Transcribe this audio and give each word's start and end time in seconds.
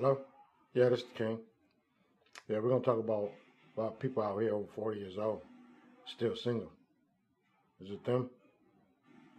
Hello? 0.00 0.16
Yeah, 0.74 0.90
this 0.90 1.00
is 1.00 1.06
the 1.06 1.24
King. 1.24 1.38
Yeah, 2.46 2.60
we're 2.60 2.68
gonna 2.68 2.84
talk 2.84 3.00
about 3.00 3.32
about 3.76 3.98
people 3.98 4.22
out 4.22 4.40
here 4.40 4.54
over 4.54 4.68
40 4.76 5.00
years 5.00 5.18
old, 5.18 5.40
still 6.06 6.36
single. 6.36 6.70
Is 7.80 7.90
it 7.90 8.04
them? 8.04 8.30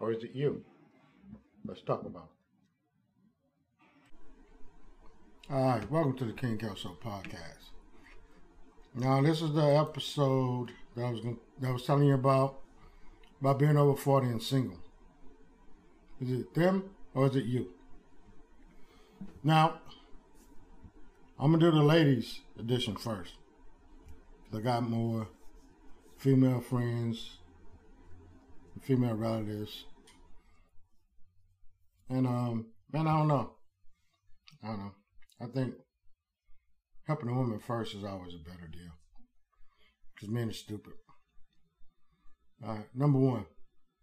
Or 0.02 0.12
is 0.12 0.22
it 0.22 0.32
you? 0.34 0.62
Let's 1.66 1.80
talk 1.84 2.04
about 2.06 2.28
it. 5.50 5.54
Alright, 5.54 5.90
welcome 5.90 6.18
to 6.18 6.26
the 6.26 6.34
King 6.34 6.58
Kelso 6.58 6.98
podcast. 7.02 7.70
Now 8.94 9.22
this 9.22 9.42
is 9.42 9.54
the 9.54 9.78
episode 9.78 10.74
that 10.98 11.06
I 11.06 11.10
was 11.10 11.22
gonna, 11.22 11.38
that 11.62 11.70
I 11.70 11.72
was 11.72 11.86
telling 11.86 12.04
you 12.04 12.16
about 12.16 12.60
about 13.40 13.60
being 13.60 13.78
over 13.78 13.96
40 13.96 14.28
and 14.28 14.44
single. 14.44 14.80
Is 16.20 16.32
it 16.32 16.54
them 16.54 16.90
or 17.14 17.28
is 17.28 17.38
it 17.38 17.46
you? 17.46 17.68
Now, 19.42 19.80
I'm 21.42 21.54
gonna 21.54 21.72
do 21.72 21.72
the 21.72 21.84
ladies 21.84 22.42
edition 22.60 22.98
first. 22.98 23.32
Cause 24.52 24.60
I 24.60 24.62
got 24.62 24.84
more 24.84 25.30
female 26.18 26.60
friends, 26.60 27.38
female 28.82 29.14
relatives, 29.14 29.86
and 32.10 32.28
um, 32.28 32.66
man, 32.92 33.08
I 33.08 33.18
don't 33.18 33.30
know. 33.30 33.54
I 34.62 34.68
don't 34.68 34.80
know. 34.80 34.92
I 35.42 35.46
think 35.46 35.76
helping 37.08 37.30
a 37.30 37.34
woman 37.34 37.60
first 37.60 37.96
is 37.96 38.04
always 38.04 38.34
a 38.34 38.50
better 38.50 38.68
deal 38.68 38.92
because 40.14 40.28
men 40.28 40.50
are 40.50 40.54
stupid. 40.54 40.94
All 42.66 42.76
right, 42.76 42.88
number 42.94 43.18
one, 43.18 43.46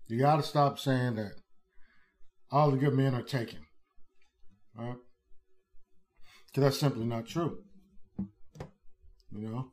you 0.09 0.19
got 0.19 0.37
to 0.37 0.43
stop 0.43 0.79
saying 0.79 1.17
that 1.17 1.33
all 2.51 2.71
the 2.71 2.79
good 2.79 2.95
men 2.95 3.15
are 3.15 3.23
taken. 3.23 3.59
All 4.79 4.87
right? 4.87 4.97
Because 6.57 6.71
that's 6.71 6.81
simply 6.81 7.05
not 7.05 7.27
true. 7.27 7.59
You 8.19 9.51
know? 9.51 9.73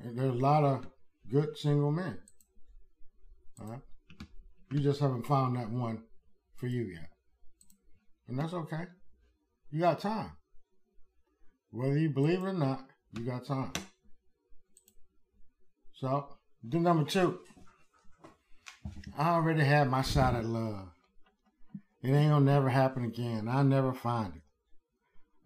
And 0.00 0.18
there's 0.18 0.34
a 0.34 0.42
lot 0.42 0.64
of 0.64 0.88
good 1.30 1.56
single 1.56 1.92
men. 1.92 2.18
All 3.60 3.68
right? 3.68 3.80
You 4.72 4.80
just 4.80 4.98
haven't 4.98 5.24
found 5.24 5.54
that 5.54 5.70
one 5.70 6.02
for 6.56 6.66
you 6.66 6.82
yet. 6.82 7.10
And 8.26 8.36
that's 8.36 8.52
okay. 8.52 8.86
You 9.70 9.78
got 9.78 10.00
time. 10.00 10.32
Whether 11.70 11.96
you 11.96 12.10
believe 12.10 12.42
it 12.42 12.46
or 12.46 12.52
not, 12.52 12.84
you 13.16 13.24
got 13.24 13.46
time. 13.46 13.70
So, 15.94 16.38
do 16.68 16.80
number 16.80 17.08
two. 17.08 17.38
I 19.16 19.28
already 19.28 19.62
had 19.62 19.88
my 19.88 20.02
shot 20.02 20.34
at 20.34 20.44
love. 20.44 20.88
It 22.02 22.08
ain't 22.08 22.32
gonna 22.32 22.44
never 22.44 22.68
happen 22.68 23.04
again. 23.04 23.46
I'll 23.48 23.62
never 23.62 23.92
find 23.92 24.34
it. 24.34 24.42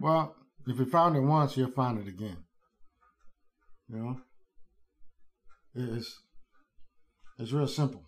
Well, 0.03 0.35
if 0.67 0.81
you 0.81 0.85
found 0.87 1.15
it 1.15 1.21
once, 1.21 1.57
you'll 1.57 1.71
find 1.71 1.97
it 1.97 2.09
again. 2.09 2.39
You 3.89 3.99
know? 3.99 4.21
It's 5.77 6.21
it's 7.39 7.53
real 7.53 7.69
simple. 7.69 8.03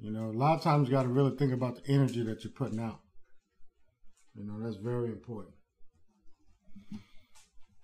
You 0.00 0.10
know, 0.10 0.24
a 0.24 0.36
lot 0.36 0.56
of 0.56 0.64
times 0.64 0.88
you 0.88 0.94
gotta 0.94 1.08
really 1.08 1.36
think 1.36 1.52
about 1.52 1.76
the 1.76 1.92
energy 1.92 2.24
that 2.24 2.42
you're 2.42 2.52
putting 2.52 2.80
out. 2.80 2.98
You 4.34 4.44
know, 4.44 4.60
that's 4.60 4.82
very 4.82 5.10
important. 5.10 5.54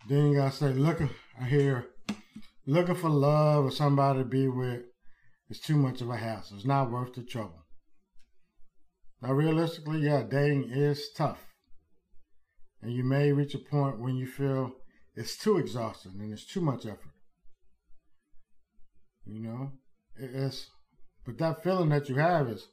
Then 0.09 0.33
you 0.33 0.37
gotta 0.39 0.51
say, 0.51 0.73
looking 0.73 1.11
I 1.41 1.45
hear 1.45 1.87
looking 2.67 2.97
for 2.97 3.11
love 3.11 3.65
or 3.65 3.71
somebody 3.71 4.19
to 4.19 4.25
be 4.25 4.49
with 4.49 4.83
is 5.51 5.61
too 5.61 5.77
much 5.77 6.01
of 6.01 6.11
a 6.11 6.17
hassle. 6.17 6.57
It's 6.57 6.67
not 6.67 6.91
worth 6.91 7.15
the 7.15 7.23
trouble. 7.23 7.65
Now, 9.23 9.33
realistically, 9.35 10.01
yeah, 10.01 10.25
dating 10.29 10.71
is 10.73 11.11
tough. 11.17 11.54
And 12.85 12.93
you 12.93 13.03
may 13.03 13.33
reach 13.33 13.55
a 13.55 13.59
point 13.59 13.99
when 13.99 14.15
you 14.15 14.27
feel 14.27 14.73
it's 15.17 15.39
too 15.39 15.57
exhausting 15.57 16.13
and 16.21 16.31
it's 16.31 16.45
too 16.45 16.61
much 16.61 16.85
effort. 16.85 17.15
You 19.25 19.41
know, 19.41 19.73
it's, 20.17 20.69
but 21.25 21.39
that 21.39 21.65
feeling 21.65 21.89
that 21.89 22.11
you 22.11 22.17
have 22.17 22.47
is, 22.49 22.69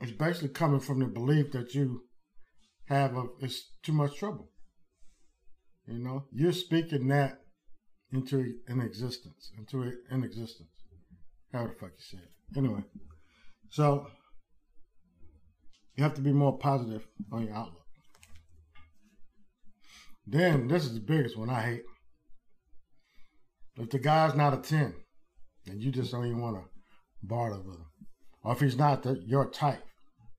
is 0.00 0.10
basically 0.10 0.48
coming 0.48 0.80
from 0.80 0.98
the 0.98 1.06
belief 1.06 1.52
that 1.52 1.72
you 1.72 2.02
have 2.86 3.16
of 3.16 3.28
it's 3.38 3.70
too 3.84 3.92
much 3.92 4.18
trouble. 4.18 4.50
You 5.86 6.00
know, 6.00 6.24
you're 6.32 6.52
speaking 6.52 7.06
that 7.08 7.42
into 8.12 8.54
an 8.66 8.80
existence, 8.80 9.52
into 9.56 9.92
an 10.10 10.24
existence. 10.24 10.68
How 11.52 11.68
the 11.68 11.74
fuck 11.74 11.90
you 11.96 12.18
say 12.18 12.18
it? 12.18 12.58
Anyway, 12.58 12.82
so 13.68 14.08
you 15.94 16.02
have 16.02 16.14
to 16.14 16.20
be 16.20 16.32
more 16.32 16.58
positive 16.58 17.06
on 17.30 17.46
your 17.46 17.54
outlook. 17.54 17.79
Then 20.30 20.68
this 20.68 20.84
is 20.84 20.94
the 20.94 21.00
biggest 21.00 21.36
one 21.36 21.50
I 21.50 21.62
hate. 21.62 21.82
If 23.76 23.90
the 23.90 23.98
guy's 23.98 24.36
not 24.36 24.54
a 24.54 24.58
ten, 24.58 24.94
and 25.66 25.82
you 25.82 25.90
just 25.90 26.12
don't 26.12 26.26
even 26.26 26.40
want 26.40 26.56
to 26.56 27.26
barter 27.26 27.58
with 27.58 27.76
him, 27.76 27.86
or 28.44 28.52
if 28.52 28.60
he's 28.60 28.76
not 28.76 29.02
the, 29.02 29.20
your 29.26 29.50
type, 29.50 29.82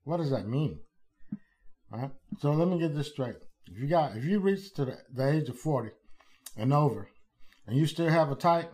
what 0.05 0.17
does 0.17 0.31
that 0.31 0.47
mean? 0.47 0.79
All 1.91 1.99
right. 1.99 2.11
So 2.39 2.51
let 2.51 2.69
me 2.69 2.79
get 2.79 2.95
this 2.95 3.11
straight. 3.11 3.35
If 3.67 3.81
you 3.81 3.87
got, 3.87 4.15
if 4.15 4.23
you 4.23 4.39
reach 4.39 4.73
to 4.75 4.85
the, 4.85 4.97
the 5.13 5.29
age 5.29 5.49
of 5.49 5.59
forty 5.59 5.89
and 6.55 6.73
over, 6.73 7.09
and 7.67 7.77
you 7.77 7.85
still 7.85 8.09
have 8.09 8.31
a 8.31 8.35
type, 8.35 8.73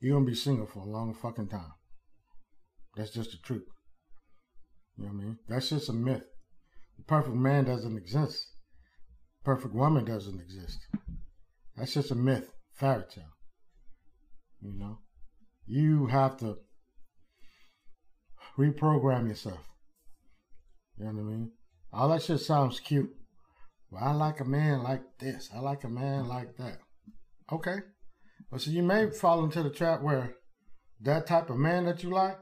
you're 0.00 0.16
gonna 0.16 0.26
be 0.26 0.34
single 0.34 0.66
for 0.66 0.80
a 0.80 0.90
long 0.90 1.14
fucking 1.14 1.48
time. 1.48 1.72
That's 2.96 3.12
just 3.12 3.30
the 3.30 3.38
truth. 3.44 3.62
You 4.96 5.04
know 5.04 5.12
what 5.12 5.22
I 5.22 5.24
mean? 5.24 5.38
That's 5.48 5.68
just 5.68 5.88
a 5.88 5.92
myth. 5.92 6.24
The 6.98 7.04
perfect 7.04 7.36
man 7.36 7.64
doesn't 7.64 7.96
exist. 7.96 8.44
Perfect 9.44 9.74
woman 9.74 10.04
doesn't 10.04 10.40
exist. 10.40 10.78
That's 11.76 11.94
just 11.94 12.10
a 12.10 12.14
myth, 12.14 12.52
fairy 12.74 13.04
tale. 13.12 13.24
You 14.60 14.78
know? 14.78 14.98
You 15.66 16.06
have 16.06 16.36
to 16.38 16.58
reprogram 18.58 19.28
yourself. 19.28 19.68
You 20.98 21.06
know 21.06 21.12
what 21.12 21.20
I 21.20 21.24
mean? 21.24 21.50
All 21.92 22.08
that 22.10 22.22
shit 22.22 22.40
sounds 22.40 22.80
cute. 22.80 23.10
Well, 23.90 24.04
I 24.04 24.12
like 24.12 24.40
a 24.40 24.44
man 24.44 24.82
like 24.82 25.02
this. 25.18 25.50
I 25.54 25.58
like 25.60 25.84
a 25.84 25.88
man 25.88 26.28
like 26.28 26.56
that. 26.56 26.78
Okay. 27.50 27.78
But 28.50 28.60
so 28.60 28.70
you 28.70 28.82
may 28.82 29.10
fall 29.10 29.44
into 29.44 29.62
the 29.62 29.70
trap 29.70 30.02
where 30.02 30.34
that 31.00 31.26
type 31.26 31.50
of 31.50 31.56
man 31.56 31.86
that 31.86 32.02
you 32.02 32.10
like 32.10 32.38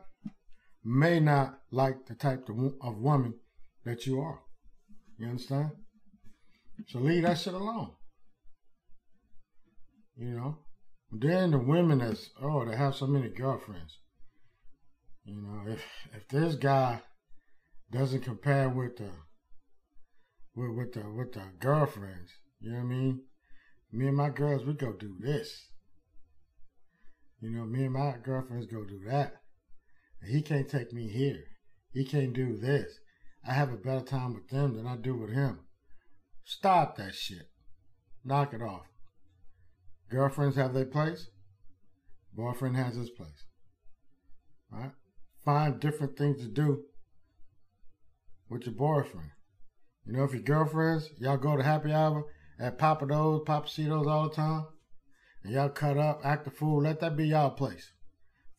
may 0.84 1.20
not 1.20 1.58
like 1.70 2.06
the 2.06 2.14
type 2.14 2.48
of 2.48 2.98
woman 2.98 3.34
that 3.84 4.06
you 4.06 4.20
are. 4.20 4.40
You 5.18 5.28
understand? 5.28 5.70
So 6.88 6.98
leave 6.98 7.22
that 7.22 7.38
shit 7.38 7.54
alone. 7.54 7.92
You 10.16 10.36
know? 10.36 10.58
Then 11.12 11.50
the 11.50 11.58
women 11.58 11.98
that's 11.98 12.30
oh, 12.40 12.64
they 12.64 12.76
have 12.76 12.94
so 12.94 13.06
many 13.06 13.28
girlfriends. 13.28 13.98
You 15.24 15.42
know, 15.42 15.72
if 15.72 15.82
if 16.14 16.28
this 16.28 16.54
guy 16.54 17.02
doesn't 17.90 18.22
compare 18.22 18.68
with 18.68 18.96
the 18.96 19.10
with 20.54 20.76
with 20.76 20.92
the 20.92 21.10
with 21.10 21.32
the 21.32 21.42
girlfriends, 21.58 22.30
you 22.60 22.70
know 22.70 22.78
what 22.78 22.84
I 22.84 22.88
mean? 22.88 23.22
Me 23.92 24.06
and 24.06 24.16
my 24.16 24.30
girls, 24.30 24.64
we 24.64 24.74
go 24.74 24.92
do 24.92 25.16
this. 25.18 25.66
You 27.40 27.50
know, 27.50 27.64
me 27.64 27.84
and 27.84 27.94
my 27.94 28.14
girlfriends 28.22 28.66
go 28.66 28.84
do 28.84 29.00
that. 29.08 29.42
And 30.22 30.32
he 30.32 30.42
can't 30.42 30.68
take 30.68 30.92
me 30.92 31.08
here. 31.08 31.42
He 31.92 32.04
can't 32.04 32.32
do 32.32 32.56
this. 32.56 32.98
I 33.44 33.52
have 33.52 33.72
a 33.72 33.76
better 33.76 34.04
time 34.04 34.34
with 34.34 34.48
them 34.48 34.76
than 34.76 34.86
I 34.86 34.96
do 34.96 35.16
with 35.16 35.30
him. 35.30 35.60
Stop 36.50 36.96
that 36.96 37.14
shit. 37.14 37.48
Knock 38.24 38.52
it 38.52 38.60
off. 38.60 38.86
Girlfriends 40.10 40.56
have 40.56 40.74
their 40.74 40.84
place. 40.84 41.28
Boyfriend 42.34 42.76
has 42.76 42.96
his 42.96 43.08
place. 43.08 43.44
Right? 44.72 44.90
Find 45.44 45.78
different 45.78 46.18
things 46.18 46.42
to 46.42 46.48
do 46.48 46.82
with 48.48 48.66
your 48.66 48.74
boyfriend. 48.74 49.30
You 50.04 50.14
know, 50.14 50.24
if 50.24 50.32
your 50.32 50.42
girlfriends, 50.42 51.10
y'all 51.20 51.36
go 51.36 51.56
to 51.56 51.62
happy 51.62 51.92
hour 51.92 52.24
at 52.58 52.78
Pappadeaux, 52.78 53.46
Pappasitos 53.46 54.08
all 54.08 54.28
the 54.28 54.34
time 54.34 54.66
and 55.44 55.52
y'all 55.52 55.68
cut 55.68 55.98
up, 55.98 56.20
act 56.24 56.48
a 56.48 56.50
fool, 56.50 56.82
let 56.82 56.98
that 56.98 57.16
be 57.16 57.28
y'all 57.28 57.50
place. 57.50 57.92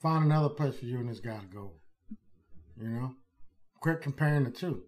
Find 0.01 0.23
another 0.23 0.49
place 0.49 0.79
for 0.79 0.85
you 0.85 0.99
and 0.99 1.09
this 1.09 1.19
guy 1.19 1.39
to 1.39 1.45
go. 1.45 1.73
You 2.81 2.87
know? 2.87 3.15
Quit 3.81 4.01
comparing 4.01 4.45
the 4.45 4.49
two. 4.49 4.83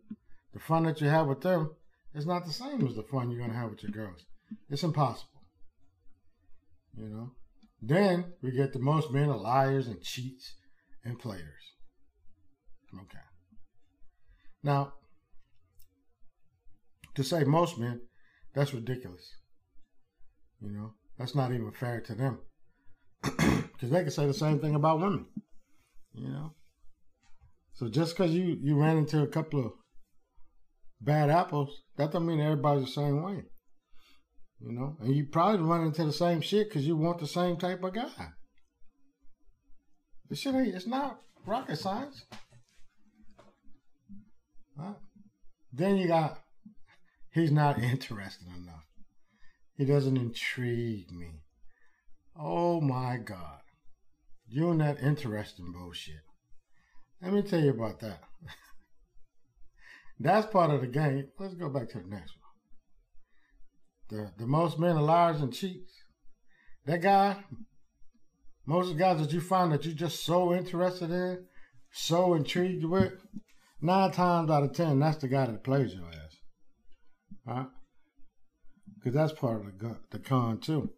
The 0.54 0.60
fun 0.60 0.84
that 0.84 1.02
you 1.02 1.10
have 1.10 1.28
with 1.28 1.42
them 1.42 1.72
is 2.14 2.26
not 2.26 2.46
the 2.46 2.54
same 2.54 2.86
as 2.88 2.96
the 2.96 3.04
fun 3.04 3.30
you're 3.30 3.40
gonna 3.40 3.58
have 3.58 3.72
with 3.72 3.84
your 3.84 3.92
girls. 3.92 4.26
It's 4.70 4.84
impossible. 4.84 5.30
You 6.98 7.10
know? 7.10 7.32
Then 7.82 8.34
we 8.42 8.52
get 8.52 8.74
the 8.74 8.80
most 8.80 9.12
men 9.12 9.30
are 9.30 9.38
liars 9.38 9.88
and 9.88 10.02
cheats 10.02 10.54
and 11.04 11.20
players. 11.20 11.42
Okay. 12.94 13.18
Now, 14.64 14.94
to 17.16 17.24
say 17.24 17.44
most 17.44 17.78
men, 17.78 18.02
that's 18.54 18.74
ridiculous. 18.74 19.36
You 20.62 20.70
know, 20.70 20.94
that's 21.18 21.36
not 21.36 21.52
even 21.52 21.72
fair 21.72 22.02
to 22.02 22.16
them. 22.16 22.40
Because 23.74 23.90
they 23.90 24.04
can 24.04 24.12
say 24.12 24.28
the 24.28 24.34
same 24.34 24.60
thing 24.60 24.76
about 24.76 25.02
women. 25.02 25.26
You 26.14 26.30
know? 26.30 26.54
So 27.74 27.90
just 27.90 28.16
because 28.16 28.32
you, 28.32 28.58
you 28.62 28.80
ran 28.80 28.98
into 28.98 29.24
a 29.24 29.28
couple 29.28 29.66
of 29.66 29.74
bad 31.04 31.30
apples, 31.30 31.82
that 31.98 32.12
don't 32.12 32.26
mean 32.26 32.40
everybody's 32.40 32.86
the 32.86 32.92
same 32.92 33.24
way. 33.24 33.44
You 34.60 34.72
know, 34.72 34.98
and 35.02 35.16
you 35.16 35.26
probably 35.26 35.66
run 35.66 35.86
into 35.86 36.06
the 36.06 36.14
same 36.14 36.42
shit 36.42 36.70
because 36.70 36.88
you 36.88 36.96
want 36.96 37.20
the 37.20 37.28
same 37.28 37.58
type 37.58 37.84
of 37.84 37.94
guy. 37.94 38.30
This 40.30 40.40
shit 40.40 40.56
ain't, 40.56 40.74
it's 40.74 40.88
not 40.88 41.20
rocket 41.46 41.78
science. 41.78 42.26
Then 45.76 45.98
you 45.98 46.08
got, 46.08 46.40
he's 47.32 47.52
not 47.52 47.80
interesting 47.84 48.54
enough. 48.56 48.86
He 49.76 49.86
doesn't 49.86 50.18
intrigue 50.18 51.12
me. 51.12 51.42
Oh 52.40 52.80
my 52.80 53.18
God. 53.18 53.62
You 54.48 54.70
and 54.70 54.82
that 54.82 55.02
interesting 55.02 55.72
bullshit. 55.72 56.22
Let 57.22 57.34
me 57.34 57.42
tell 57.42 57.60
you 57.60 57.72
about 57.72 58.00
that. 58.02 58.20
That's 60.24 60.48
part 60.48 60.72
of 60.72 60.80
the 60.80 60.88
game. 60.88 61.28
Let's 61.38 61.54
go 61.54 61.68
back 61.68 61.90
to 61.90 62.00
the 62.00 62.08
next 62.08 62.34
one. 64.10 64.22
The 64.22 64.32
the 64.38 64.48
most 64.48 64.80
men 64.80 64.96
are 64.96 65.02
liars 65.02 65.42
and 65.42 65.54
cheats. 65.54 65.92
That 66.86 67.02
guy, 67.02 67.44
most 68.66 68.90
of 68.90 68.98
the 68.98 69.04
guys 69.04 69.20
that 69.20 69.34
you 69.34 69.42
find 69.42 69.74
that 69.74 69.84
you're 69.84 69.94
just 69.94 70.24
so 70.26 70.54
interested 70.54 71.12
in, 71.12 71.46
so 71.92 72.36
intrigued 72.36 72.86
with, 72.86 73.14
nine 73.82 74.12
times 74.12 74.50
out 74.50 74.64
of 74.64 74.74
ten, 74.74 75.00
that's 75.00 75.18
the 75.18 75.28
guy 75.28 75.46
that 75.46 75.64
plays 75.64 75.94
your 75.94 76.08
ass. 76.08 76.38
Right? 77.46 77.68
Because 78.96 79.14
that's 79.14 79.34
part 79.34 79.60
of 79.60 79.78
the, 79.78 79.98
the 80.12 80.20
con 80.20 80.60
too. 80.60 80.90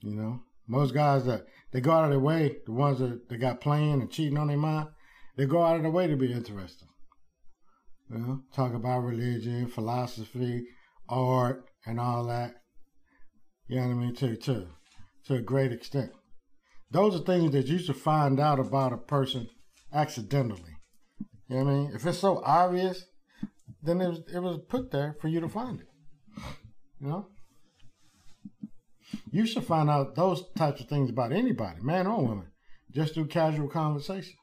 You 0.00 0.16
know, 0.16 0.40
most 0.66 0.94
guys 0.94 1.26
that 1.26 1.44
they 1.72 1.82
go 1.82 1.90
out 1.90 2.04
of 2.04 2.10
their 2.10 2.20
way, 2.20 2.56
the 2.64 2.72
ones 2.72 3.00
that 3.00 3.28
they 3.28 3.36
got 3.36 3.60
playing 3.60 4.00
and 4.00 4.10
cheating 4.10 4.38
on 4.38 4.48
their 4.48 4.56
mind, 4.56 4.88
they 5.36 5.44
go 5.44 5.62
out 5.62 5.76
of 5.76 5.82
their 5.82 5.90
way 5.90 6.06
to 6.06 6.16
be 6.16 6.32
interesting. 6.32 6.88
You 8.10 8.18
know, 8.18 8.40
talk 8.52 8.74
about 8.74 9.04
religion, 9.04 9.68
philosophy, 9.68 10.64
art, 11.08 11.64
and 11.86 12.00
all 12.00 12.24
that. 12.26 12.54
You 13.68 13.76
know 13.76 13.86
what 13.86 13.92
I 13.92 13.96
mean? 13.98 14.14
To 14.16 14.36
to 14.36 14.66
to 15.26 15.34
a 15.34 15.42
great 15.42 15.70
extent. 15.70 16.10
Those 16.90 17.14
are 17.14 17.24
things 17.24 17.52
that 17.52 17.68
you 17.68 17.78
should 17.78 17.96
find 17.96 18.40
out 18.40 18.58
about 18.58 18.92
a 18.92 18.96
person 18.96 19.48
accidentally. 19.92 20.76
You 21.48 21.58
know 21.58 21.64
what 21.64 21.70
I 21.70 21.74
mean? 21.74 21.92
If 21.94 22.04
it's 22.04 22.18
so 22.18 22.42
obvious, 22.44 23.04
then 23.80 24.00
it 24.00 24.08
was 24.08 24.20
it 24.34 24.40
was 24.40 24.58
put 24.68 24.90
there 24.90 25.16
for 25.20 25.28
you 25.28 25.40
to 25.40 25.48
find 25.48 25.80
it. 25.80 25.88
You 27.00 27.08
know? 27.08 27.28
You 29.30 29.46
should 29.46 29.64
find 29.64 29.88
out 29.88 30.16
those 30.16 30.42
types 30.56 30.80
of 30.80 30.88
things 30.88 31.10
about 31.10 31.32
anybody, 31.32 31.80
man 31.80 32.08
or 32.08 32.26
woman, 32.26 32.48
just 32.90 33.14
through 33.14 33.28
casual 33.28 33.68
conversation. 33.68 34.34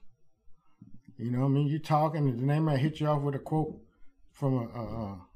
You 1.18 1.32
know, 1.32 1.40
what 1.40 1.46
I 1.46 1.50
mean, 1.50 1.68
you 1.68 1.80
talking, 1.80 2.28
and 2.28 2.40
then 2.40 2.48
they 2.48 2.60
might 2.60 2.78
hit 2.78 3.00
you 3.00 3.08
off 3.08 3.24
with 3.24 3.36
a 3.36 3.40
quote 3.40 3.76
from 4.32 4.54
a, 4.54 4.80
a, 4.80 4.84
a 4.84 5.28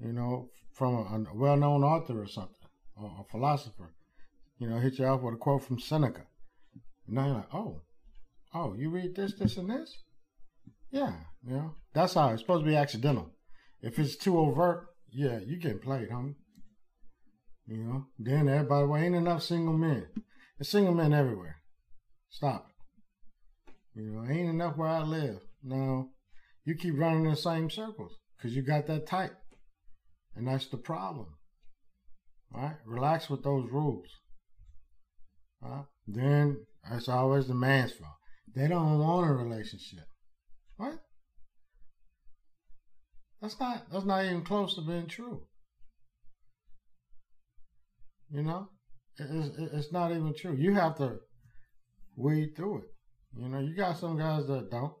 you 0.00 0.12
know, 0.12 0.50
from 0.72 0.94
a, 0.94 1.30
a 1.30 1.34
well-known 1.34 1.84
author 1.84 2.20
or 2.20 2.26
something, 2.26 2.54
or 2.96 3.10
a 3.20 3.30
philosopher. 3.30 3.94
You 4.58 4.68
know, 4.68 4.78
hit 4.78 4.98
you 4.98 5.06
off 5.06 5.22
with 5.22 5.34
a 5.34 5.36
quote 5.36 5.62
from 5.62 5.78
Seneca. 5.78 6.26
And 7.06 7.16
now 7.16 7.26
you're 7.26 7.34
like, 7.34 7.54
oh, 7.54 7.82
oh, 8.54 8.74
you 8.76 8.90
read 8.90 9.14
this, 9.14 9.34
this, 9.34 9.56
and 9.56 9.70
this? 9.70 9.96
Yeah, 10.90 11.12
you 11.46 11.54
know, 11.54 11.74
that's 11.94 12.14
how 12.14 12.30
it's 12.30 12.42
supposed 12.42 12.64
to 12.64 12.70
be 12.70 12.76
accidental. 12.76 13.30
If 13.80 13.98
it's 13.98 14.16
too 14.16 14.38
overt, 14.38 14.88
yeah, 15.12 15.38
you 15.38 15.56
getting 15.58 15.78
played, 15.78 16.10
homie. 16.10 16.34
You 17.66 17.76
know, 17.78 18.06
then 18.18 18.48
everybody, 18.48 18.86
well, 18.86 19.00
ain't 19.00 19.14
enough 19.14 19.42
single 19.42 19.74
men. 19.74 20.06
There's 20.58 20.68
single 20.68 20.94
men 20.94 21.12
everywhere. 21.12 21.56
Stop 22.30 22.66
it. 22.68 22.75
You 23.96 24.10
know, 24.10 24.30
ain't 24.30 24.50
enough 24.50 24.76
where 24.76 24.88
I 24.88 25.02
live. 25.02 25.40
No, 25.62 26.10
you 26.66 26.74
keep 26.74 26.98
running 26.98 27.24
in 27.24 27.30
the 27.30 27.36
same 27.36 27.70
circles 27.70 28.12
because 28.36 28.54
you 28.54 28.62
got 28.62 28.86
that 28.88 29.06
type. 29.06 29.34
And 30.34 30.46
that's 30.46 30.66
the 30.66 30.76
problem. 30.76 31.28
Right? 32.52 32.76
Relax 32.84 33.30
with 33.30 33.42
those 33.42 33.70
rules. 33.72 34.06
Right? 35.62 35.86
Then 36.06 36.66
it's 36.92 37.08
always 37.08 37.48
the 37.48 37.54
man's 37.54 37.92
fault. 37.92 38.12
They 38.54 38.68
don't 38.68 38.98
want 38.98 39.30
a 39.30 39.32
relationship. 39.32 40.04
What? 40.76 40.98
That's 43.40 43.58
not 43.58 43.90
that's 43.90 44.04
not 44.04 44.24
even 44.24 44.42
close 44.42 44.74
to 44.74 44.82
being 44.82 45.06
true. 45.06 45.42
You 48.30 48.42
know, 48.42 48.68
it's, 49.18 49.56
it's 49.72 49.92
not 49.92 50.10
even 50.10 50.34
true. 50.36 50.54
You 50.54 50.74
have 50.74 50.96
to 50.96 51.20
weed 52.16 52.54
through 52.56 52.78
it. 52.78 52.95
You 53.34 53.48
know, 53.48 53.60
you 53.60 53.74
got 53.74 53.98
some 53.98 54.18
guys 54.18 54.46
that 54.46 54.70
don't, 54.70 54.92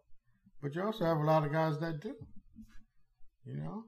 but 0.62 0.74
you 0.74 0.82
also 0.82 1.04
have 1.04 1.18
a 1.18 1.24
lot 1.24 1.44
of 1.44 1.52
guys 1.52 1.78
that 1.80 2.00
do. 2.00 2.14
You 3.44 3.56
know, 3.56 3.84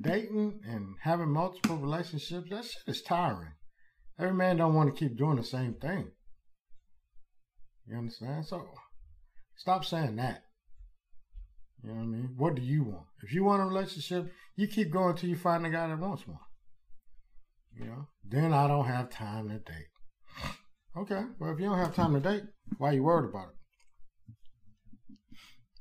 dating 0.00 0.60
and 0.66 0.94
having 1.02 1.30
multiple 1.30 1.76
relationships, 1.76 2.48
that 2.50 2.64
shit 2.64 2.82
is 2.86 3.02
tiring. 3.02 3.52
Every 4.18 4.34
man 4.34 4.56
don't 4.56 4.74
want 4.74 4.94
to 4.94 4.98
keep 4.98 5.18
doing 5.18 5.36
the 5.36 5.44
same 5.44 5.74
thing. 5.74 6.10
You 7.86 7.98
understand? 7.98 8.46
So 8.46 8.66
stop 9.56 9.84
saying 9.84 10.16
that. 10.16 10.42
You 11.82 11.90
know 11.90 11.96
what 11.96 12.02
I 12.02 12.06
mean? 12.06 12.34
What 12.36 12.54
do 12.56 12.62
you 12.62 12.84
want? 12.84 13.06
If 13.22 13.32
you 13.32 13.44
want 13.44 13.62
a 13.62 13.66
relationship, 13.66 14.32
you 14.56 14.66
keep 14.66 14.90
going 14.90 15.14
till 15.14 15.28
you 15.28 15.36
find 15.36 15.64
a 15.66 15.70
guy 15.70 15.86
that 15.86 15.98
wants 15.98 16.26
one. 16.26 16.38
You 17.78 17.84
know, 17.84 18.08
then 18.24 18.52
I 18.52 18.66
don't 18.66 18.86
have 18.86 19.10
time 19.10 19.48
to 19.50 19.58
date. 19.58 19.86
Okay, 20.96 21.24
well, 21.38 21.52
if 21.52 21.60
you 21.60 21.66
don't 21.66 21.78
have 21.78 21.94
time 21.94 22.14
to 22.14 22.20
date, 22.20 22.44
why 22.78 22.90
are 22.90 22.94
you 22.94 23.02
worried 23.02 23.28
about 23.28 23.48
it? 23.48 23.54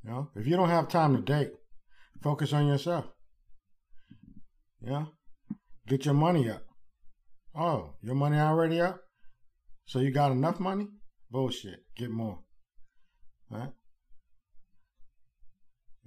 You 0.03 0.09
know, 0.09 0.29
if 0.35 0.45
you 0.45 0.57
don't 0.57 0.69
have 0.69 0.89
time 0.89 1.15
to 1.15 1.21
date, 1.21 1.51
focus 2.21 2.51
on 2.51 2.67
yourself. 2.67 3.05
Yeah, 4.81 5.05
get 5.87 6.05
your 6.05 6.13
money 6.13 6.49
up. 6.49 6.63
Oh, 7.55 7.93
your 8.01 8.15
money 8.15 8.37
already 8.37 8.81
up? 8.81 8.99
So 9.85 9.99
you 9.99 10.11
got 10.11 10.31
enough 10.31 10.59
money? 10.59 10.87
Bullshit. 11.31 11.79
Get 11.95 12.09
more. 12.09 12.39
Right? 13.49 13.71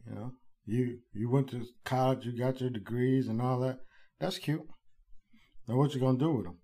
You 0.07 0.15
know, 0.15 0.33
you 0.67 0.99
you 1.15 1.31
went 1.31 1.51
to 1.51 1.65
college, 1.85 2.27
you 2.27 2.39
got 2.39 2.61
your 2.61 2.71
degrees 2.71 3.27
and 3.27 3.41
all 3.41 3.59
that. 3.61 3.79
That's 4.21 4.39
cute. 4.39 4.67
Now 5.67 5.77
what 5.77 5.95
you 5.95 6.01
gonna 6.01 6.19
do 6.19 6.33
with 6.33 6.45
them? 6.45 6.59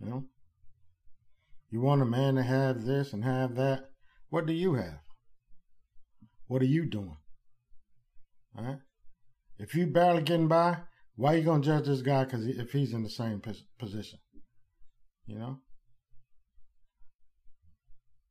You 0.00 0.06
know? 0.10 0.24
You 1.76 1.82
want 1.82 2.00
a 2.00 2.06
man 2.06 2.36
to 2.36 2.42
have 2.42 2.86
this 2.86 3.12
and 3.12 3.22
have 3.22 3.54
that. 3.56 3.90
What 4.30 4.46
do 4.46 4.54
you 4.54 4.76
have? 4.76 5.00
What 6.46 6.62
are 6.62 6.64
you 6.64 6.86
doing? 6.86 7.18
All 8.56 8.64
right? 8.64 8.78
If 9.58 9.74
you 9.74 9.86
barely 9.86 10.22
getting 10.22 10.48
by, 10.48 10.78
why 11.16 11.34
are 11.34 11.36
you 11.36 11.44
gonna 11.44 11.62
judge 11.62 11.84
this 11.84 12.00
guy? 12.00 12.24
Because 12.24 12.46
if 12.46 12.72
he's 12.72 12.94
in 12.94 13.02
the 13.02 13.10
same 13.10 13.42
position, 13.78 14.20
you 15.26 15.38
know. 15.38 15.60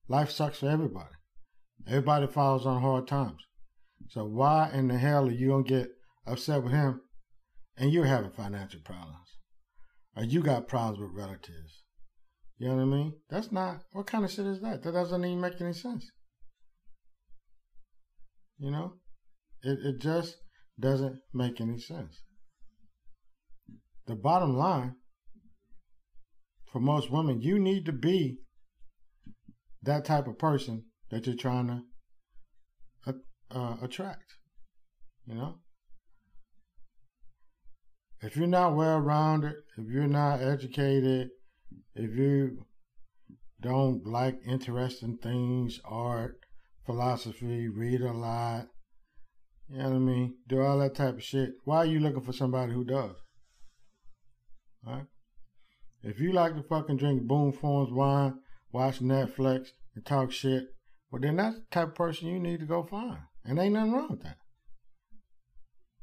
Life 0.08 0.32
sucks 0.32 0.58
for 0.58 0.70
everybody. 0.70 1.14
Everybody 1.86 2.26
falls 2.26 2.66
on 2.66 2.82
hard 2.82 3.08
times. 3.08 3.44
So 4.10 4.26
why 4.26 4.72
in 4.74 4.88
the 4.88 4.98
hell 4.98 5.28
are 5.28 5.32
you 5.32 5.50
gonna 5.50 5.64
get 5.64 5.92
upset 6.26 6.64
with 6.64 6.74
him, 6.74 7.02
and 7.78 7.94
you're 7.94 8.06
having 8.06 8.32
financial 8.32 8.82
problems? 8.84 9.20
or 10.16 10.24
you 10.24 10.42
got 10.42 10.68
problems 10.68 11.00
with 11.00 11.12
relatives. 11.12 11.85
You 12.58 12.70
know 12.70 12.76
what 12.76 12.82
I 12.82 12.86
mean? 12.86 13.14
That's 13.30 13.52
not, 13.52 13.82
what 13.92 14.08
kind 14.08 14.24
of 14.24 14.32
shit 14.32 14.46
is 14.46 14.62
that? 14.62 14.84
That 14.84 14.94
doesn't 14.94 15.26
even 15.26 15.42
make 15.42 15.60
any 15.60 15.74
sense. 15.74 16.10
You 18.58 18.72
know? 18.72 18.94
It, 19.62 19.80
it 19.84 20.02
just 20.02 20.38
doesn't 20.80 21.20
make 21.34 21.60
any 21.60 21.80
sense. 21.80 22.22
The 24.08 24.16
bottom 24.16 24.56
line, 24.56 24.96
for 26.72 26.80
most 26.80 27.12
women, 27.12 27.42
you 27.42 27.60
need 27.60 27.86
to 27.86 27.92
be 27.92 28.40
that 29.84 30.06
type 30.06 30.28
of 30.28 30.38
person 30.38 30.86
that 31.10 31.26
you're 31.26 31.36
trying 31.36 31.68
to 31.68 31.82
uh, 33.08 33.14
uh, 33.52 33.78
attract. 33.82 34.24
You 35.26 35.36
know? 35.36 35.56
if 38.26 38.36
you're 38.36 38.48
not 38.48 38.76
well 38.76 39.00
rounded, 39.00 39.54
if 39.78 39.88
you're 39.88 40.08
not 40.08 40.42
educated, 40.42 41.30
if 41.96 42.16
you 42.16 42.66
don't 43.62 44.06
like 44.06 44.40
interesting 44.48 45.18
things, 45.18 45.80
art, 45.86 46.40
philosophy, 46.86 47.68
read 47.68 48.02
a 48.02 48.12
lot, 48.12 48.68
you 49.70 49.78
know 49.78 49.90
what 49.90 49.96
I 49.96 50.00
mean? 50.00 50.36
Do 50.48 50.62
all 50.62 50.80
that 50.80 50.96
type 50.96 51.16
of 51.16 51.24
shit. 51.24 51.52
Why 51.64 51.78
are 51.78 51.86
you 51.86 52.00
looking 52.00 52.22
for 52.22 52.34
somebody 52.34 52.74
who 52.74 52.84
does? 52.84 53.16
Right? 54.86 55.06
If 56.04 56.20
you 56.20 56.32
like 56.34 56.56
to 56.56 56.62
fucking 56.62 56.98
drink 56.98 57.24
Boone's 57.24 57.58
Farm 57.58 57.96
wine, 57.96 58.36
watch 58.72 59.00
Netflix, 59.00 59.70
and 59.96 60.06
talk 60.06 60.32
shit, 60.32 60.66
well 61.12 61.22
then 61.22 61.38
that's 61.38 61.56
the 61.56 61.66
type 61.72 61.88
of 61.90 61.96
person 61.96 62.28
you 62.28 62.40
need 62.40 62.60
to 62.60 62.66
go 62.66 62.84
find. 62.84 63.20
And 63.44 63.58
ain't 63.58 63.74
nothing 63.74 63.94
wrong 63.94 64.12
with 64.12 64.24
that. 64.24 64.38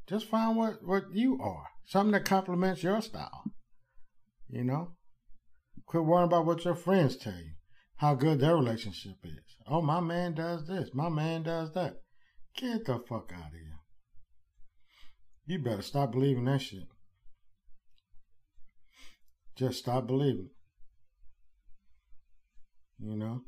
Just 0.07 0.27
find 0.27 0.57
what, 0.57 0.85
what 0.85 1.03
you 1.13 1.39
are. 1.41 1.67
Something 1.85 2.11
that 2.11 2.25
complements 2.25 2.83
your 2.83 3.01
style. 3.01 3.43
You 4.49 4.65
know? 4.65 4.91
Quit 5.85 6.05
worrying 6.05 6.25
about 6.25 6.45
what 6.45 6.65
your 6.65 6.75
friends 6.75 7.15
tell 7.15 7.33
you. 7.33 7.51
How 7.97 8.15
good 8.15 8.39
their 8.39 8.55
relationship 8.55 9.15
is. 9.23 9.55
Oh, 9.67 9.81
my 9.81 9.99
man 9.99 10.33
does 10.33 10.67
this. 10.67 10.89
My 10.93 11.09
man 11.09 11.43
does 11.43 11.73
that. 11.73 12.01
Get 12.55 12.85
the 12.85 12.99
fuck 12.99 13.31
out 13.33 13.47
of 13.47 13.53
here. 13.53 13.79
You 15.45 15.59
better 15.59 15.81
stop 15.81 16.11
believing 16.11 16.45
that 16.45 16.61
shit. 16.61 16.87
Just 19.57 19.79
stop 19.79 20.07
believing. 20.07 20.49
You 22.99 23.15
know? 23.17 23.41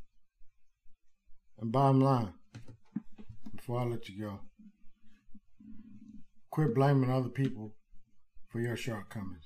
And 1.59 1.71
bottom 1.71 2.01
line, 2.01 2.33
before 3.55 3.79
I 3.79 3.85
let 3.85 4.09
you 4.09 4.21
go, 4.21 4.39
quit 6.51 6.75
blaming 6.75 7.09
other 7.09 7.29
people 7.29 7.75
for 8.51 8.59
your 8.59 8.75
shortcomings. 8.75 9.45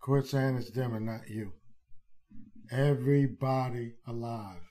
Quit 0.00 0.26
saying 0.26 0.56
it's 0.56 0.70
them 0.70 0.94
and 0.94 1.06
not 1.06 1.28
you. 1.28 1.52
Everybody 2.70 3.94
alive 4.06 4.62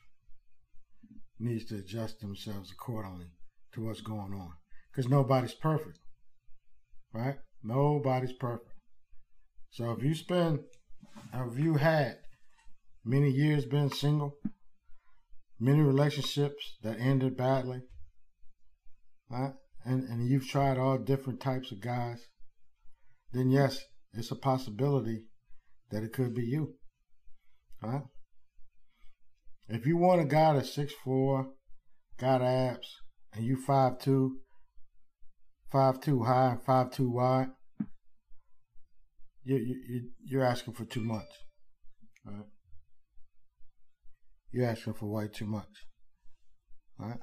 needs 1.40 1.66
to 1.66 1.76
adjust 1.76 2.20
themselves 2.20 2.72
accordingly 2.72 3.32
to 3.74 3.86
what's 3.86 4.02
going 4.02 4.34
on. 4.34 4.54
Because 4.92 5.10
nobody's 5.10 5.54
perfect. 5.54 6.00
Right? 7.14 7.36
Nobody's 7.64 8.34
perfect. 8.34 8.72
So 9.72 9.92
if 9.92 10.04
you 10.04 10.16
spend, 10.16 10.60
if 11.34 11.60
you 11.60 11.76
had 11.76 12.18
many 13.04 13.30
years 13.30 13.66
being 13.66 13.92
single, 13.92 14.36
many 15.60 15.82
relationships 15.82 16.78
that 16.84 17.00
ended 17.00 17.36
badly, 17.36 17.82
right? 19.30 19.54
And, 19.86 20.04
and 20.04 20.28
you've 20.28 20.48
tried 20.48 20.78
all 20.78 20.98
different 20.98 21.40
types 21.40 21.72
of 21.72 21.82
guys, 21.82 22.28
then 23.32 23.50
yes, 23.50 23.80
it's 24.14 24.32
a 24.32 24.36
possibility 24.36 25.26
that 25.92 26.04
it 26.04 26.14
could 26.14 26.34
be 26.34 26.44
you. 26.44 26.76
Right? 27.82 28.04
If 29.68 29.86
you 29.86 29.98
want 29.98 30.22
a 30.22 30.26
guy 30.26 30.54
that's 30.54 30.74
six 30.74 30.94
four, 30.94 31.54
got 32.18 32.42
abs, 32.42 32.88
and 33.34 33.46
you 33.46 33.56
five 33.56 34.00
two, 34.00 34.40
five 35.72 36.02
two 36.02 36.24
high 36.24 36.58
five 36.66 36.92
two 36.92 37.10
wide, 37.10 37.50
you 39.44 39.58
you 39.58 40.10
you're 40.26 40.46
asking 40.46 40.74
for 40.74 40.86
too 40.86 41.04
much. 41.04 41.28
Right? 42.26 42.46
You're 44.52 44.68
asking 44.68 44.96
for 44.96 45.06
way 45.06 45.28
too 45.28 45.46
much. 45.46 45.86
Right? 46.98 47.20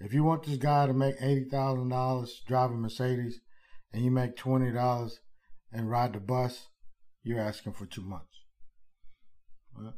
If 0.00 0.12
you 0.12 0.24
want 0.24 0.44
this 0.44 0.56
guy 0.56 0.86
to 0.86 0.92
make 0.92 1.14
eighty 1.20 1.44
thousand 1.48 1.90
dollars 1.90 2.42
driving 2.48 2.80
Mercedes, 2.80 3.40
and 3.92 4.04
you 4.04 4.10
make 4.10 4.36
twenty 4.36 4.72
dollars 4.72 5.20
and 5.70 5.88
ride 5.88 6.14
the 6.14 6.20
bus, 6.20 6.66
you're 7.22 7.40
asking 7.40 7.74
for 7.74 7.86
too 7.86 8.02
much. 8.02 8.33
Right? 9.76 9.92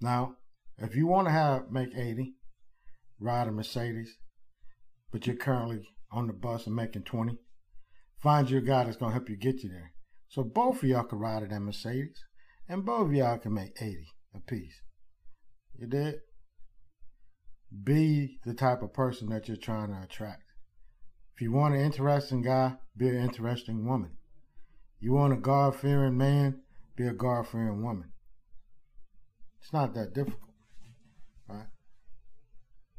Now, 0.00 0.36
if 0.78 0.94
you 0.94 1.06
want 1.06 1.28
to 1.28 1.32
have 1.32 1.70
make 1.70 1.96
eighty, 1.96 2.34
ride 3.18 3.48
a 3.48 3.52
Mercedes, 3.52 4.16
but 5.10 5.26
you're 5.26 5.36
currently 5.36 5.80
on 6.12 6.26
the 6.26 6.32
bus 6.32 6.66
and 6.66 6.76
making 6.76 7.02
twenty, 7.02 7.38
find 8.22 8.50
you 8.50 8.58
a 8.58 8.62
guy 8.62 8.84
that's 8.84 8.96
gonna 8.96 9.12
help 9.12 9.28
you 9.28 9.36
get 9.36 9.62
you 9.62 9.70
there. 9.70 9.92
So 10.28 10.42
both 10.42 10.82
of 10.82 10.88
y'all 10.88 11.04
can 11.04 11.18
ride 11.18 11.44
in 11.44 11.50
that 11.50 11.60
Mercedes, 11.60 12.18
and 12.68 12.84
both 12.84 13.06
of 13.06 13.14
y'all 13.14 13.38
can 13.38 13.54
make 13.54 13.80
eighty 13.80 14.08
apiece. 14.34 14.82
You 15.78 15.86
did? 15.86 16.16
Be 17.84 18.38
the 18.44 18.54
type 18.54 18.82
of 18.82 18.92
person 18.92 19.28
that 19.30 19.48
you're 19.48 19.56
trying 19.56 19.88
to 19.88 20.02
attract. 20.02 20.42
If 21.34 21.42
you 21.42 21.52
want 21.52 21.74
an 21.74 21.80
interesting 21.80 22.42
guy, 22.42 22.76
be 22.96 23.08
an 23.08 23.16
interesting 23.16 23.86
woman. 23.86 24.12
You 25.00 25.12
want 25.12 25.32
a 25.32 25.36
God 25.36 25.76
fearing 25.76 26.16
man, 26.16 26.62
be 26.96 27.06
a 27.06 27.12
God 27.12 27.46
fearing 27.48 27.82
woman. 27.82 28.12
It's 29.66 29.72
not 29.72 29.94
that 29.94 30.14
difficult, 30.14 30.52
right? 31.48 31.66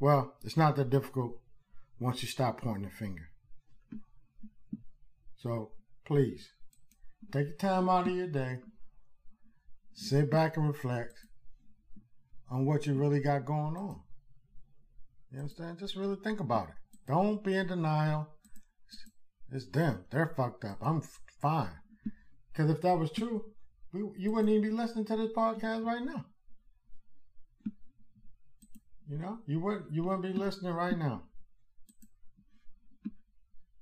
Well, 0.02 0.34
it's 0.44 0.58
not 0.58 0.76
that 0.76 0.90
difficult 0.90 1.40
once 1.98 2.22
you 2.22 2.28
stop 2.28 2.60
pointing 2.60 2.84
the 2.84 2.90
finger. 2.90 3.30
So 5.38 5.72
please, 6.06 6.46
take 7.32 7.58
the 7.58 7.68
time 7.68 7.88
out 7.88 8.10
of 8.10 8.14
your 8.14 8.28
day, 8.28 8.58
sit 9.94 10.30
back 10.30 10.58
and 10.58 10.68
reflect, 10.68 11.14
on 12.52 12.66
what 12.66 12.86
you 12.86 12.96
really 12.96 13.22
got 13.22 13.46
going 13.46 13.78
on. 13.78 14.02
You 15.32 15.40
understand? 15.40 15.80
Just 15.80 15.96
really 15.96 16.18
think 16.22 16.42
about 16.42 16.68
it. 16.68 16.76
Don't 17.08 17.46
be 17.46 17.56
in 17.56 17.68
denial. 17.68 18.28
It's 19.54 19.70
them. 19.70 20.04
They're 20.12 20.34
fucked 20.36 20.66
up. 20.66 20.80
I'm 20.82 21.02
fine. 21.42 21.80
Because 22.52 22.70
if 22.70 22.82
that 22.82 23.00
was 23.00 23.14
true, 23.14 23.54
we, 23.94 24.02
you 24.18 24.34
wouldn't 24.34 24.50
even 24.50 24.70
be 24.70 24.76
listening 24.76 25.06
to 25.06 25.16
this 25.16 25.32
podcast 25.32 25.86
right 25.86 26.04
now. 26.04 26.26
You 29.10 29.18
know, 29.18 29.38
you 29.46 29.60
wouldn't 29.60 29.92
you 29.92 30.04
wouldn't 30.04 30.24
be 30.24 30.34
listening 30.34 30.74
right 30.74 30.98
now. 30.98 31.24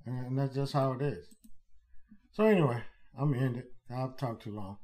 And 0.05 0.37
that's 0.37 0.53
just 0.53 0.73
how 0.73 0.93
it 0.93 1.01
is. 1.01 1.25
So 2.33 2.45
anyway, 2.45 2.83
I'm 3.17 3.33
gonna 3.33 3.45
end 3.45 3.57
it. 3.57 3.71
I've 3.89 4.17
talked 4.17 4.43
too 4.43 4.51
long. 4.51 4.77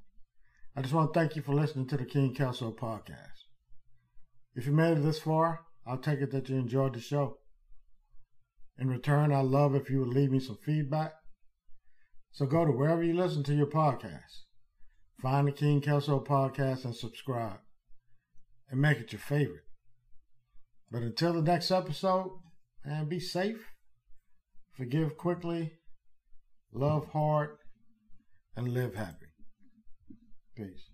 I 0.76 0.82
just 0.82 0.94
want 0.94 1.14
to 1.14 1.20
thank 1.20 1.36
you 1.36 1.42
for 1.42 1.54
listening 1.54 1.88
to 1.88 1.98
the 1.98 2.06
King 2.06 2.34
Kelso 2.34 2.72
podcast. 2.72 3.46
If 4.56 4.66
you 4.66 4.72
made 4.72 4.98
it 4.98 5.04
this 5.04 5.20
far, 5.20 5.62
I'll 5.86 5.98
take 5.98 6.22
it 6.22 6.32
that 6.32 6.50
you 6.50 6.58
enjoyed 6.58 6.96
the 6.96 7.00
show. 7.00 7.38
In 8.80 8.88
return, 8.88 9.32
I'd 9.32 9.46
love 9.46 9.76
if 9.76 9.90
you 9.90 10.00
would 10.00 10.16
leave 10.16 10.32
me 10.32 10.40
some 10.40 10.58
feedback. 10.66 11.14
So 12.32 12.46
go 12.46 12.66
to 12.66 12.72
wherever 12.72 13.04
you 13.04 13.14
listen 13.14 13.44
to 13.44 13.54
your 13.54 13.68
podcast. 13.68 14.46
Find 15.22 15.48
the 15.48 15.52
King 15.52 15.82
Kelso 15.82 16.20
podcast 16.20 16.86
and 16.86 16.96
subscribe. 16.96 17.60
And 18.70 18.82
make 18.82 18.98
it 18.98 19.12
your 19.12 19.20
favorite. 19.20 19.66
But 20.92 21.04
until 21.04 21.32
the 21.32 21.42
next 21.42 21.72
episode, 21.72 22.32
and 22.84 23.08
be 23.08 23.20
safe, 23.20 23.66
forgive 24.76 25.16
quickly, 25.18 25.72
love 26.74 27.08
hard, 27.14 27.52
and 28.58 28.68
live 28.68 28.96
happy. 28.96 29.28
Peace. 30.58 30.90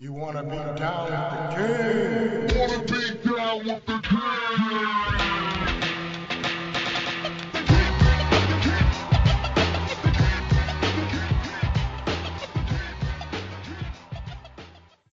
You 0.00 0.07
wanna 0.07 0.07
be 0.07 0.07
down 0.07 0.07
with 0.07 0.07
the 0.07 0.07
king? 0.07 0.07
Wanna 0.18 0.42
be 0.42 0.56
down 0.76 1.04
with 1.04 1.12
the 1.12 2.28
king? 2.28 2.37